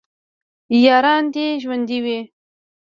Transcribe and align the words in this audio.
یاران 0.85 1.23
دې 1.33 1.45
ژوندي 1.63 1.99
وي 2.03 2.19